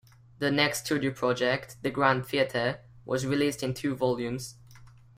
Their 0.39 0.49
next 0.49 0.85
studio 0.85 1.11
project, 1.11 1.75
"The 1.83 1.91
Grand 1.91 2.25
Theatre", 2.25 2.79
was 3.05 3.27
released 3.27 3.61
in 3.61 3.75
two 3.75 3.93
volumes. 3.95 4.55